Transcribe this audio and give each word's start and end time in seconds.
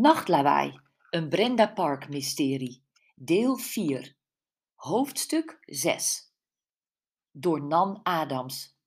Nachtlawaai, 0.00 0.80
een 1.10 1.28
Brenda 1.28 1.66
Park 1.66 2.08
mysterie, 2.08 2.84
deel 3.14 3.56
4, 3.56 4.16
hoofdstuk 4.74 5.58
6. 5.60 6.32
Door 7.30 7.62
Nan 7.62 8.00
Adams. 8.02 8.78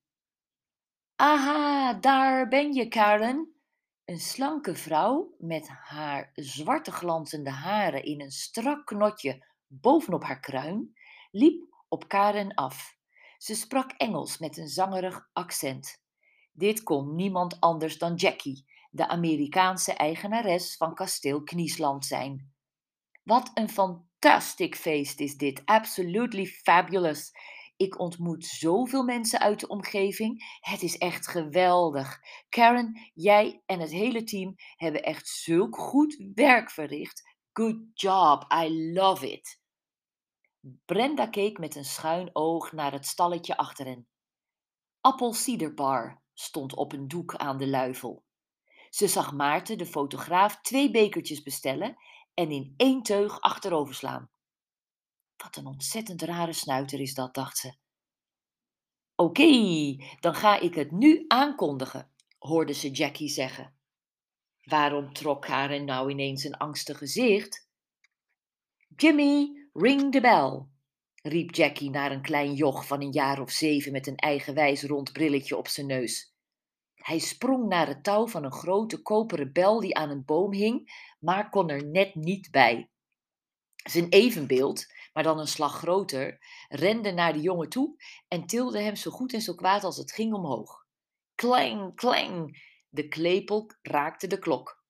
Aha, 1.16 1.94
daar 1.94 2.48
ben 2.48 2.74
je, 2.74 2.88
Karen. 2.88 3.54
Een 4.06 4.20
slanke 4.20 4.76
vrouw 4.76 5.36
met 5.38 5.68
haar 5.68 6.32
zwarte 6.34 6.92
glanzende 6.92 7.52
haren 7.52 8.04
in 8.04 8.22
een 8.22 8.32
strak 8.32 8.86
knotje 8.86 9.46
bovenop 9.68 10.24
haar 10.24 10.40
kruin 10.40 10.94
liep 11.32 11.84
op 11.90 12.08
Karen 12.08 12.54
af. 12.54 12.98
Ze 13.38 13.56
sprak 13.56 13.92
Engels 13.92 14.38
met 14.38 14.58
een 14.58 14.68
zangerig 14.68 15.30
accent. 15.34 16.04
Dit 16.52 16.84
kon 16.84 17.16
niemand 17.16 17.60
anders 17.60 17.98
dan 17.98 18.16
Jackie, 18.16 18.72
de 18.94 19.08
Amerikaanse 19.08 19.94
eigenares 19.94 20.78
van 20.78 20.94
kasteel 20.94 21.44
Kniesland 21.44 22.06
zijn. 22.06 22.54
Wat 23.24 23.52
een 23.54 23.70
fantastic 23.70 24.76
feest 24.76 25.20
is 25.20 25.38
dit, 25.38 25.62
absolutely 25.66 26.46
fabulous. 26.46 27.32
Ik 27.78 28.00
ontmoet 28.00 28.46
zoveel 28.46 29.04
mensen 29.04 29.40
uit 29.40 29.60
de 29.60 29.68
omgeving. 29.68 30.58
Het 30.60 30.82
is 30.82 30.98
echt 30.98 31.28
geweldig. 31.28 32.20
Karen, 32.50 33.12
jij 33.14 33.62
en 33.66 33.80
het 33.80 33.92
hele 33.92 34.24
team 34.24 34.56
hebben 34.76 35.04
echt 35.04 35.28
zulk 35.28 35.78
goed 35.78 36.32
werk 36.34 36.72
verricht. 36.72 37.38
Good 37.52 37.78
job, 37.94 38.54
I 38.64 38.92
love 38.94 39.32
it. 39.32 39.60
Brenda 40.86 41.28
keek 41.28 41.58
met 41.58 41.76
een 41.76 41.86
schuin 41.86 42.30
oog 42.34 42.72
naar 42.72 42.92
het 42.92 43.06
stalletje 43.06 43.58
achter 43.58 43.86
hen. 43.86 44.08
Apple 45.02 45.34
Cider 45.34 45.74
Bar 45.74 46.22
stond 46.34 46.76
op 46.76 46.94
een 46.94 47.08
doek 47.08 47.36
aan 47.36 47.58
de 47.58 47.68
luifel. 47.68 48.24
Ze 48.94 49.08
zag 49.08 49.34
Maarten, 49.34 49.78
de 49.78 49.86
fotograaf, 49.86 50.62
twee 50.62 50.92
bekertjes 50.92 51.44
bestellen 51.44 51.96
en 52.34 52.52
in 52.52 52.74
één 52.78 53.04
teug 53.04 53.42
achterover 53.42 53.96
slaan. 53.96 54.30
Wat 55.38 55.56
een 55.56 55.66
ontzettend 55.66 56.22
rare 56.22 56.54
snuiter 56.54 57.00
is 57.00 57.14
dat, 57.14 57.34
dacht 57.34 57.58
ze. 57.58 57.74
Oké, 59.16 59.96
dan 60.20 60.36
ga 60.36 60.60
ik 60.60 60.76
het 60.76 60.92
nu 60.92 61.26
aankondigen, 61.28 62.12
hoorde 62.38 62.74
ze 62.74 62.92
Jackie 62.92 63.30
zeggen. 63.30 63.76
Waarom 64.64 65.14
trok 65.14 65.42
Karen 65.42 65.86
nou 65.86 66.10
ineens 66.10 66.44
een 66.44 66.58
angstig 66.58 66.98
gezicht? 66.98 67.70
Jimmy, 68.96 69.68
ring 69.74 70.12
the 70.12 70.22
bell, 70.22 70.66
riep 71.32 71.56
Jackie 71.56 71.90
naar 71.90 72.12
een 72.12 72.22
klein 72.22 72.54
joch 72.54 72.88
van 72.88 73.02
een 73.02 73.12
jaar 73.12 73.42
of 73.42 73.52
zeven 73.52 73.92
met 73.92 74.08
een 74.08 74.18
eigenwijs 74.18 74.84
rond 74.84 75.12
brilletje 75.12 75.58
op 75.58 75.68
zijn 75.68 75.88
neus. 75.88 76.33
Hij 77.04 77.20
sprong 77.20 77.68
naar 77.68 77.88
het 77.88 78.04
touw 78.04 78.28
van 78.28 78.44
een 78.44 78.52
grote 78.52 79.02
koperen 79.02 79.54
bel 79.54 79.80
die 79.80 79.96
aan 79.96 80.10
een 80.10 80.26
boom 80.26 80.54
hing, 80.54 80.92
maar 81.20 81.50
kon 81.50 81.70
er 81.70 81.86
net 81.86 82.16
niet 82.16 82.52
bij. 82.52 82.90
Zijn 83.76 84.10
evenbeeld, 84.10 84.86
maar 85.14 85.24
dan 85.24 85.40
een 85.40 85.48
slag 85.48 85.78
groter, 85.78 86.46
rende 86.70 87.12
naar 87.12 87.34
de 87.34 87.42
jongen 87.42 87.70
toe 87.70 87.96
en 88.28 88.46
tilde 88.46 88.82
hem 88.82 88.96
zo 88.96 89.12
goed 89.12 89.34
en 89.34 89.42
zo 89.42 89.54
kwaad 89.54 89.84
als 89.84 89.98
het 89.98 90.12
ging 90.12 90.34
omhoog. 90.34 90.86
Klang, 91.36 91.96
klang! 91.96 92.62
De 92.90 93.08
klepel 93.08 93.70
raakte 93.82 94.28
de 94.28 94.40
klok. 94.40 94.84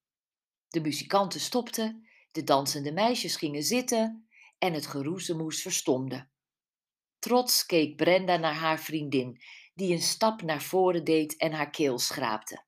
De 0.68 0.82
muzikanten 0.82 1.40
stopten, 1.40 2.08
de 2.32 2.44
dansende 2.44 2.92
meisjes 2.92 3.36
gingen 3.36 3.64
zitten 3.64 4.28
en 4.58 4.74
het 4.74 4.88
geroezemoes 4.88 5.62
verstomde. 5.62 6.28
Trots 7.20 7.66
keek 7.66 7.96
Brenda 7.96 8.38
naar 8.38 8.56
haar 8.56 8.80
vriendin, 8.80 9.42
die 9.74 9.94
een 9.94 10.02
stap 10.02 10.42
naar 10.42 10.62
voren 10.62 11.04
deed 11.04 11.38
en 11.38 11.52
haar 11.52 11.70
keel 11.70 12.00
schraapte. 12.00 12.64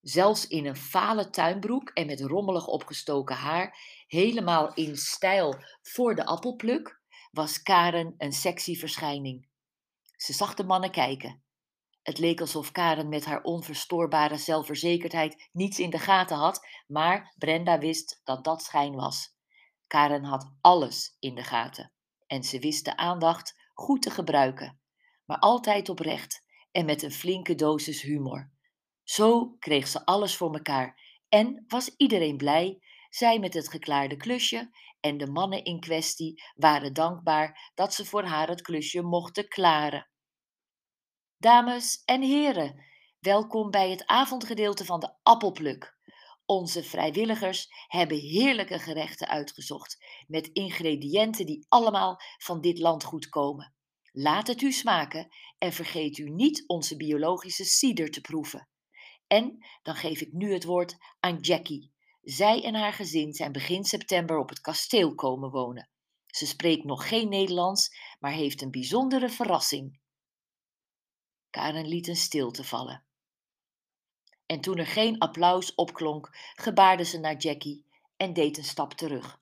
Zelfs 0.00 0.46
in 0.46 0.66
een 0.66 0.76
fale 0.76 1.30
tuinbroek 1.30 1.88
en 1.88 2.06
met 2.06 2.20
rommelig 2.20 2.66
opgestoken 2.66 3.36
haar, 3.36 3.78
helemaal 4.06 4.74
in 4.74 4.96
stijl 4.96 5.56
voor 5.82 6.14
de 6.14 6.24
appelpluk, 6.24 7.00
was 7.30 7.62
Karen 7.62 8.14
een 8.18 8.32
sexy 8.32 8.76
verschijning. 8.76 9.48
Ze 10.16 10.32
zag 10.32 10.54
de 10.54 10.64
mannen 10.64 10.90
kijken. 10.90 11.42
Het 12.02 12.18
leek 12.18 12.40
alsof 12.40 12.72
Karen 12.72 13.08
met 13.08 13.24
haar 13.24 13.42
onverstoorbare 13.42 14.36
zelfverzekerdheid 14.36 15.48
niets 15.52 15.78
in 15.78 15.90
de 15.90 15.98
gaten 15.98 16.36
had, 16.36 16.66
maar 16.86 17.34
Brenda 17.38 17.78
wist 17.78 18.20
dat 18.24 18.44
dat 18.44 18.62
schijn 18.62 18.94
was. 18.94 19.34
Karen 19.86 20.24
had 20.24 20.52
alles 20.60 21.16
in 21.18 21.34
de 21.34 21.42
gaten 21.42 21.92
en 22.26 22.42
ze 22.42 22.58
wist 22.58 22.84
de 22.84 22.96
aandacht 22.96 23.60
goed 23.74 24.02
te 24.02 24.10
gebruiken 24.10 24.81
maar 25.32 25.40
altijd 25.40 25.88
oprecht 25.88 26.44
en 26.70 26.84
met 26.84 27.02
een 27.02 27.12
flinke 27.12 27.54
dosis 27.54 28.02
humor. 28.02 28.50
Zo 29.02 29.56
kreeg 29.58 29.86
ze 29.88 30.04
alles 30.04 30.36
voor 30.36 30.50
mekaar 30.50 31.20
en 31.28 31.64
was 31.68 31.94
iedereen 31.96 32.36
blij, 32.36 32.82
zij 33.10 33.38
met 33.38 33.54
het 33.54 33.68
geklaarde 33.68 34.16
klusje 34.16 34.70
en 35.00 35.16
de 35.16 35.26
mannen 35.26 35.64
in 35.64 35.80
kwestie 35.80 36.42
waren 36.54 36.92
dankbaar 36.92 37.72
dat 37.74 37.94
ze 37.94 38.04
voor 38.04 38.24
haar 38.24 38.48
het 38.48 38.60
klusje 38.60 39.02
mochten 39.02 39.48
klaren. 39.48 40.10
Dames 41.36 42.02
en 42.04 42.22
heren, 42.22 42.84
welkom 43.18 43.70
bij 43.70 43.90
het 43.90 44.06
avondgedeelte 44.06 44.84
van 44.84 45.00
de 45.00 45.14
appelpluk. 45.22 45.96
Onze 46.44 46.82
vrijwilligers 46.82 47.68
hebben 47.86 48.18
heerlijke 48.18 48.78
gerechten 48.78 49.28
uitgezocht 49.28 50.04
met 50.26 50.46
ingrediënten 50.46 51.46
die 51.46 51.66
allemaal 51.68 52.20
van 52.38 52.60
dit 52.60 52.78
landgoed 52.78 53.28
komen. 53.28 53.74
Laat 54.12 54.46
het 54.46 54.62
u 54.62 54.72
smaken 54.72 55.28
en 55.58 55.72
vergeet 55.72 56.18
u 56.18 56.30
niet 56.30 56.64
onze 56.66 56.96
biologische 56.96 57.64
cider 57.64 58.10
te 58.10 58.20
proeven. 58.20 58.68
En 59.26 59.66
dan 59.82 59.94
geef 59.94 60.20
ik 60.20 60.32
nu 60.32 60.52
het 60.52 60.64
woord 60.64 60.96
aan 61.20 61.38
Jackie. 61.38 61.92
Zij 62.22 62.64
en 62.64 62.74
haar 62.74 62.92
gezin 62.92 63.32
zijn 63.32 63.52
begin 63.52 63.84
september 63.84 64.38
op 64.38 64.48
het 64.48 64.60
kasteel 64.60 65.14
komen 65.14 65.50
wonen. 65.50 65.88
Ze 66.26 66.46
spreekt 66.46 66.84
nog 66.84 67.08
geen 67.08 67.28
Nederlands, 67.28 67.96
maar 68.20 68.32
heeft 68.32 68.62
een 68.62 68.70
bijzondere 68.70 69.28
verrassing. 69.28 70.00
Karen 71.50 71.86
liet 71.86 72.08
een 72.08 72.16
stilte 72.16 72.64
vallen. 72.64 73.04
En 74.46 74.60
toen 74.60 74.78
er 74.78 74.86
geen 74.86 75.18
applaus 75.18 75.74
opklonk, 75.74 76.36
gebaarde 76.54 77.04
ze 77.04 77.18
naar 77.18 77.36
Jackie 77.36 77.86
en 78.16 78.32
deed 78.32 78.58
een 78.58 78.64
stap 78.64 78.92
terug. 78.92 79.40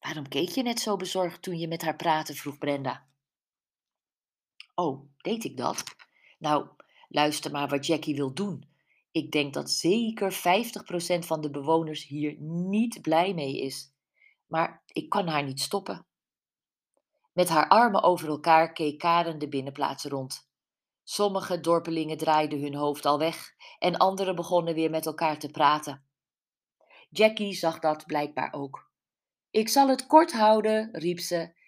Waarom 0.00 0.28
keek 0.28 0.48
je 0.48 0.62
net 0.62 0.80
zo 0.80 0.96
bezorgd 0.96 1.42
toen 1.42 1.58
je 1.58 1.68
met 1.68 1.82
haar 1.82 1.96
praatte? 1.96 2.34
vroeg 2.34 2.58
Brenda. 2.58 3.09
Oh, 4.80 5.10
deed 5.16 5.44
ik 5.44 5.56
dat? 5.56 5.84
Nou, 6.38 6.68
luister 7.08 7.50
maar 7.50 7.68
wat 7.68 7.86
Jackie 7.86 8.14
wil 8.14 8.34
doen. 8.34 8.68
Ik 9.10 9.32
denk 9.32 9.54
dat 9.54 9.70
zeker 9.70 10.32
50% 10.32 10.36
van 11.18 11.40
de 11.40 11.50
bewoners 11.50 12.06
hier 12.06 12.36
niet 12.40 13.02
blij 13.02 13.34
mee 13.34 13.60
is. 13.60 13.92
Maar 14.46 14.82
ik 14.86 15.08
kan 15.08 15.26
haar 15.26 15.44
niet 15.44 15.60
stoppen. 15.60 16.06
Met 17.32 17.48
haar 17.48 17.68
armen 17.68 18.02
over 18.02 18.28
elkaar 18.28 18.72
keek 18.72 18.98
Karen 18.98 19.38
de 19.38 19.48
binnenplaats 19.48 20.04
rond. 20.04 20.50
Sommige 21.02 21.60
dorpelingen 21.60 22.16
draaiden 22.16 22.60
hun 22.60 22.74
hoofd 22.74 23.06
al 23.06 23.18
weg 23.18 23.54
en 23.78 23.96
anderen 23.96 24.36
begonnen 24.36 24.74
weer 24.74 24.90
met 24.90 25.06
elkaar 25.06 25.38
te 25.38 25.50
praten. 25.50 26.04
Jackie 27.10 27.52
zag 27.52 27.78
dat 27.78 28.06
blijkbaar 28.06 28.52
ook. 28.52 28.90
Ik 29.50 29.68
zal 29.68 29.88
het 29.88 30.06
kort 30.06 30.32
houden, 30.32 30.88
riep 30.92 31.18
ze 31.18 31.58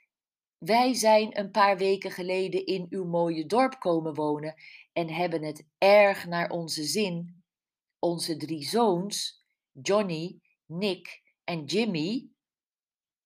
wij 0.65 0.95
zijn 0.95 1.39
een 1.39 1.51
paar 1.51 1.77
weken 1.77 2.11
geleden 2.11 2.67
in 2.67 2.87
uw 2.91 3.05
mooie 3.05 3.47
dorp 3.47 3.81
komen 3.81 4.15
wonen 4.15 4.55
en 4.93 5.09
hebben 5.09 5.43
het 5.43 5.67
erg 5.79 6.27
naar 6.27 6.51
onze 6.51 6.85
zin. 6.85 7.43
Onze 7.99 8.37
drie 8.37 8.63
zoons, 8.63 9.45
Johnny, 9.73 10.41
Nick 10.67 11.23
en 11.45 11.65
Jimmy, 11.65 12.29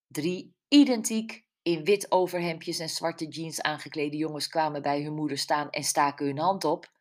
drie 0.06 0.54
identiek 0.68 1.44
in 1.62 1.84
wit 1.84 2.10
overhemdjes 2.10 2.78
en 2.78 2.88
zwarte 2.88 3.26
jeans 3.26 3.60
aangeklede 3.60 4.16
jongens 4.16 4.48
kwamen 4.48 4.82
bij 4.82 5.02
hun 5.02 5.14
moeder 5.14 5.38
staan 5.38 5.70
en 5.70 5.84
staken 5.84 6.26
hun 6.26 6.38
hand 6.38 6.64
op. 6.64 6.92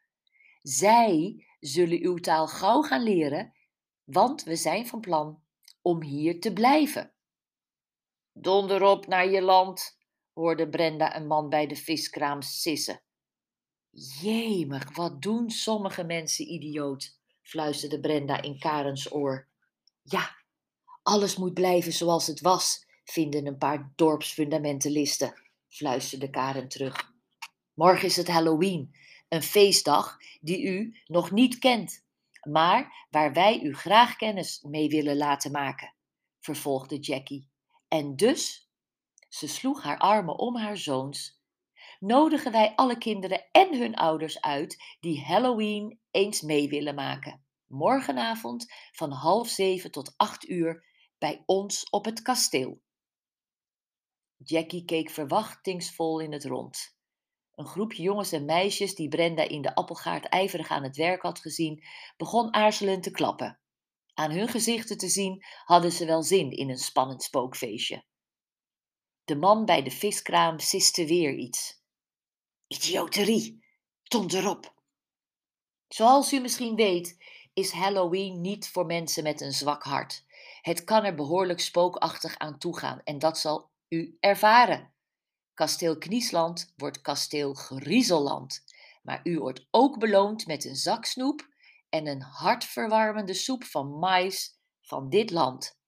Zij 0.62 1.46
zullen 1.60 2.04
uw 2.04 2.18
taal 2.18 2.48
gauw 2.48 2.82
gaan 2.82 3.04
leren, 3.04 3.54
want 4.04 4.44
we 4.44 4.56
zijn 4.56 4.88
van 4.88 5.00
plan 5.00 5.42
om 5.82 6.02
hier 6.02 6.40
te 6.40 6.54
blijven. 6.54 7.14
Donder 8.34 8.84
op 8.84 9.08
naar 9.08 9.30
je 9.30 9.42
land, 9.42 9.98
hoorde 10.36 10.70
Brenda 10.70 11.16
een 11.16 11.28
man 11.28 11.50
bij 11.50 11.68
de 11.68 11.76
viskraam 11.76 12.42
sissen. 12.42 13.02
Jemig, 14.22 14.96
wat 14.96 15.22
doen 15.22 15.50
sommige 15.50 16.04
mensen 16.04 16.52
idioot, 16.52 17.20
fluisterde 17.42 18.00
Brenda 18.00 18.42
in 18.42 18.60
Karens 18.60 19.14
oor. 19.14 19.48
Ja, 20.02 20.36
alles 21.04 21.36
moet 21.36 21.54
blijven 21.54 21.94
zoals 21.94 22.28
het 22.28 22.42
was, 22.42 22.86
vinden 23.04 23.46
een 23.46 23.58
paar 23.58 23.92
dorpsfundamentalisten, 23.96 25.34
fluisterde 25.68 26.30
Karen 26.30 26.68
terug. 26.68 27.14
Morgen 27.74 28.06
is 28.08 28.16
het 28.16 28.28
Halloween, 28.28 28.96
een 29.28 29.44
feestdag 29.44 30.18
die 30.42 30.64
u 30.64 31.00
nog 31.06 31.32
niet 31.32 31.58
kent, 31.60 32.04
maar 32.42 33.08
waar 33.10 33.34
wij 33.34 33.62
u 33.62 33.76
graag 33.76 34.16
kennis 34.16 34.62
mee 34.62 34.90
willen 34.90 35.18
laten 35.18 35.52
maken, 35.52 35.94
vervolgde 36.40 37.00
Jackie. 37.00 37.50
En 37.88 38.16
dus 38.16 38.65
ze 39.36 39.48
sloeg 39.48 39.84
haar 39.84 39.98
armen 39.98 40.38
om 40.38 40.58
haar 40.58 40.78
zoons. 40.78 41.44
Nodigen 42.00 42.52
wij 42.52 42.76
alle 42.76 42.98
kinderen 42.98 43.48
en 43.52 43.78
hun 43.78 43.96
ouders 43.96 44.42
uit 44.42 44.98
die 45.00 45.22
Halloween 45.22 46.00
eens 46.12 46.42
mee 46.42 46.70
willen 46.70 46.96
maken. 46.96 47.46
Morgenavond 47.66 48.74
van 48.92 49.12
half 49.12 49.48
zeven 49.48 49.92
tot 49.92 50.14
acht 50.18 50.50
uur 50.50 50.86
bij 51.18 51.44
ons 51.46 51.90
op 51.90 52.06
het 52.06 52.22
kasteel. 52.22 52.82
Jackie 54.38 54.86
keek 54.86 55.10
verwachtingsvol 55.10 56.20
in 56.20 56.32
het 56.32 56.46
rond. 56.46 56.98
Een 57.56 57.66
groepje 57.66 58.04
jongens 58.04 58.32
en 58.32 58.46
meisjes 58.46 58.96
die 58.96 59.10
Brenda 59.10 59.44
in 59.44 59.62
de 59.62 59.76
appelgaard 59.76 60.26
ijverig 60.26 60.70
aan 60.70 60.84
het 60.84 60.96
werk 60.96 61.22
had 61.22 61.40
gezien, 61.40 61.84
begon 62.18 62.54
aarzelend 62.54 63.04
te 63.04 63.12
klappen. 63.12 63.60
Aan 64.14 64.32
hun 64.32 64.48
gezichten 64.48 64.98
te 64.98 65.08
zien 65.08 65.44
hadden 65.64 65.92
ze 65.92 66.06
wel 66.06 66.24
zin 66.24 66.52
in 66.52 66.70
een 66.70 66.78
spannend 66.78 67.24
spookfeestje. 67.24 68.06
De 69.26 69.36
man 69.36 69.66
bij 69.66 69.84
de 69.84 69.92
viskraam 69.92 70.60
siste 70.60 71.06
weer 71.06 71.34
iets. 71.34 71.84
Idioterie, 72.68 73.66
stond 74.04 74.34
erop. 74.34 74.74
Zoals 75.88 76.34
u 76.34 76.40
misschien 76.40 76.76
weet, 76.76 77.18
is 77.54 77.72
Halloween 77.72 78.42
niet 78.42 78.70
voor 78.70 78.86
mensen 78.86 79.24
met 79.24 79.42
een 79.42 79.52
zwak 79.52 79.84
hart. 79.84 80.26
Het 80.62 80.84
kan 80.84 81.04
er 81.04 81.16
behoorlijk 81.16 81.60
spookachtig 81.60 82.38
aan 82.38 82.58
toegaan 82.58 83.02
en 83.04 83.20
dat 83.20 83.38
zal 83.38 83.72
u 83.90 84.18
ervaren. 84.20 84.94
Kasteel 85.54 85.98
Kniesland 85.98 86.74
wordt 86.76 87.02
kasteel 87.02 87.54
Griezelland, 87.54 88.64
maar 89.04 89.20
u 89.24 89.40
wordt 89.40 89.68
ook 89.72 90.00
beloond 90.00 90.48
met 90.48 90.66
een 90.66 90.76
zak 90.76 91.06
snoep 91.06 91.48
en 91.90 92.08
een 92.08 92.22
hartverwarmende 92.22 93.34
soep 93.34 93.64
van 93.64 94.00
mais 94.00 94.60
van 94.82 95.10
dit 95.10 95.32
land. 95.32 95.80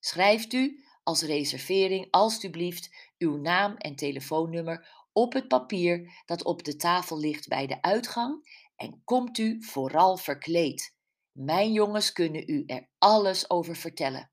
Schrijft 0.00 0.52
u 0.52 0.86
als 1.08 1.22
reservering 1.22 2.08
alstublieft 2.10 3.12
uw 3.18 3.36
naam 3.36 3.76
en 3.76 3.96
telefoonnummer 3.96 5.06
op 5.12 5.32
het 5.32 5.48
papier 5.48 6.22
dat 6.26 6.44
op 6.44 6.64
de 6.64 6.76
tafel 6.76 7.18
ligt 7.18 7.48
bij 7.48 7.66
de 7.66 7.82
uitgang 7.82 8.48
en 8.76 9.02
komt 9.04 9.38
u 9.38 9.62
vooral 9.62 10.16
verkleed. 10.16 10.96
Mijn 11.32 11.72
jongens 11.72 12.12
kunnen 12.12 12.50
u 12.50 12.64
er 12.66 12.88
alles 12.98 13.50
over 13.50 13.76
vertellen. 13.76 14.30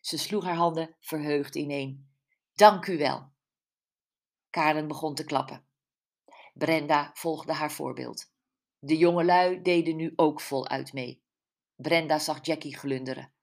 Ze 0.00 0.18
sloeg 0.18 0.44
haar 0.44 0.54
handen 0.54 0.96
verheugd 1.00 1.54
ineen. 1.54 2.08
Dank 2.54 2.86
u 2.86 2.98
wel. 2.98 3.32
Karen 4.50 4.88
begon 4.88 5.14
te 5.14 5.24
klappen. 5.24 5.66
Brenda 6.54 7.10
volgde 7.14 7.52
haar 7.52 7.72
voorbeeld. 7.72 8.32
De 8.78 8.96
jongelui 8.96 9.62
deden 9.62 9.96
nu 9.96 10.12
ook 10.16 10.40
voluit 10.40 10.92
mee. 10.92 11.22
Brenda 11.76 12.18
zag 12.18 12.46
Jackie 12.46 12.76
glunderen. 12.76 13.34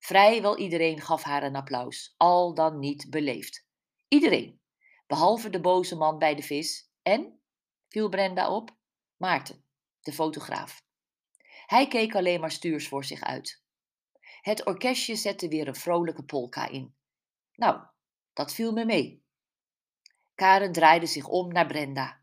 Vrijwel 0.00 0.58
iedereen 0.58 1.00
gaf 1.00 1.22
haar 1.22 1.42
een 1.42 1.56
applaus, 1.56 2.14
al 2.16 2.54
dan 2.54 2.78
niet 2.78 3.10
beleefd. 3.10 3.66
Iedereen, 4.08 4.60
behalve 5.06 5.50
de 5.50 5.60
boze 5.60 5.96
man 5.96 6.18
bij 6.18 6.34
de 6.34 6.42
vis 6.42 6.90
en, 7.02 7.40
viel 7.88 8.08
Brenda 8.08 8.54
op, 8.54 8.76
Maarten, 9.16 9.64
de 10.00 10.12
fotograaf. 10.12 10.82
Hij 11.66 11.88
keek 11.88 12.14
alleen 12.14 12.40
maar 12.40 12.50
stuurs 12.50 12.88
voor 12.88 13.04
zich 13.04 13.20
uit. 13.20 13.62
Het 14.40 14.66
orkestje 14.66 15.16
zette 15.16 15.48
weer 15.48 15.68
een 15.68 15.74
vrolijke 15.74 16.24
polka 16.24 16.68
in. 16.68 16.94
Nou, 17.54 17.80
dat 18.32 18.52
viel 18.52 18.72
me 18.72 18.84
mee. 18.84 19.24
Karen 20.34 20.72
draaide 20.72 21.06
zich 21.06 21.26
om 21.26 21.52
naar 21.52 21.66
Brenda. 21.66 22.20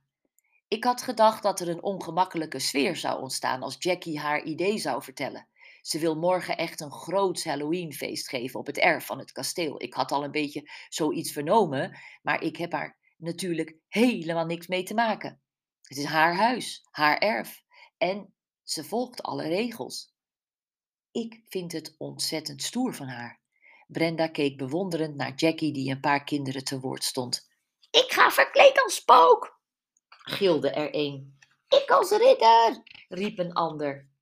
Ik 0.68 0.84
had 0.84 1.02
gedacht 1.02 1.44
dat 1.44 1.60
er 1.60 1.70
een 1.70 1.84
ongemakkelijke 1.84 2.60
sfeer 2.60 2.96
zou 2.96 3.22
ontstaan 3.22 3.62
als 3.62 3.76
Jackie 3.80 4.20
haar 4.20 4.44
idee 4.44 4.78
zou 4.78 5.04
vertellen. 5.04 5.48
Ze 5.88 6.00
wil 6.00 6.16
morgen 6.16 6.58
echt 6.58 6.82
een 6.82 6.92
groot 6.92 7.44
Halloweenfeest 7.44 8.30
geven 8.30 8.60
op 8.60 8.66
het 8.66 8.78
erf 8.78 9.06
van 9.06 9.20
het 9.20 9.32
kasteel. 9.32 9.82
Ik 9.82 9.94
had 9.94 10.12
al 10.12 10.24
een 10.24 10.32
beetje 10.32 10.70
zoiets 10.90 11.32
vernomen, 11.32 12.00
maar 12.22 12.44
ik 12.44 12.58
heb 12.58 12.72
haar 12.72 12.98
natuurlijk 13.18 13.76
helemaal 13.88 14.46
niks 14.46 14.68
mee 14.68 14.84
te 14.84 14.94
maken. 14.94 15.42
Het 15.82 15.98
is 15.98 16.06
haar 16.06 16.36
huis, 16.36 16.88
haar 16.92 17.18
erf. 17.18 17.64
En 17.98 18.34
ze 18.64 18.84
volgt 18.84 19.24
alle 19.24 19.48
regels. 19.48 20.14
Ik 21.12 21.42
vind 21.48 21.72
het 21.72 21.96
ontzettend 21.98 22.64
stoer 22.64 22.94
van 22.94 23.08
haar. 23.08 23.42
Brenda 23.88 24.28
keek 24.28 24.58
bewonderend 24.58 25.16
naar 25.16 25.36
Jackie, 25.36 25.74
die 25.74 25.92
een 25.92 26.00
paar 26.00 26.24
kinderen 26.24 26.64
te 26.64 26.80
woord 26.80 27.04
stond. 27.04 27.50
Ik 27.92 28.12
ga 28.12 28.32
verkleed 28.32 28.84
als 28.84 28.96
spook, 28.96 29.60
gilde 30.08 30.70
er 30.70 30.90
een. 30.92 31.40
Ik 31.68 31.90
als 31.90 32.10
ridder, 32.10 32.84
riep 33.08 33.40
een 33.40 33.54
ander. 33.54 34.16